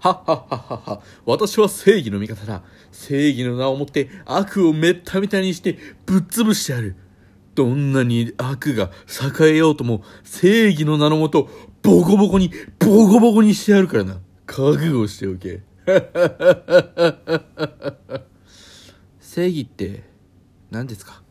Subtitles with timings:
[0.00, 1.02] はっはっはっはっは。
[1.26, 2.62] 私は正義の味方だ。
[2.90, 6.96] 正義の名をもって悪をめったみたにしてぶっ潰してやる。
[7.54, 8.90] どんなに悪が
[9.42, 11.50] 栄えようとも正義の名のもと
[11.82, 14.18] ボコボコにボコボコにしてやるからな。
[14.46, 15.60] 覚悟しておけ。
[19.20, 20.02] 正義って
[20.70, 21.22] 何ですか？